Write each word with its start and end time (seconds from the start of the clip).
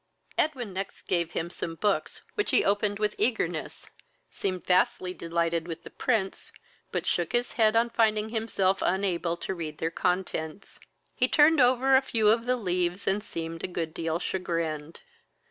Edwin 0.35 0.73
next 0.73 1.03
gave 1.03 1.33
him 1.33 1.51
some 1.51 1.75
books, 1.75 2.23
which 2.33 2.49
he 2.49 2.65
opened 2.65 2.97
with 2.97 3.13
eagerness, 3.19 3.87
seemed 4.31 4.65
vastly 4.65 5.13
delighted 5.13 5.67
with 5.67 5.83
the 5.83 5.91
prints, 5.91 6.51
but 6.91 7.05
shook 7.05 7.33
his 7.33 7.51
head 7.53 7.75
on 7.75 7.91
finding 7.91 8.29
himself 8.29 8.81
unable 8.81 9.37
to 9.37 9.53
read 9.53 9.77
their 9.77 9.91
contents. 9.91 10.79
He 11.13 11.27
turned 11.27 11.61
over 11.61 11.95
a 11.95 12.01
few 12.01 12.29
of 12.29 12.47
the 12.47 12.55
leaves, 12.57 13.05
and 13.05 13.21
seemed 13.21 13.63
a 13.63 13.67
good 13.67 13.93
deal 13.93 14.17
chagrined. 14.17 15.01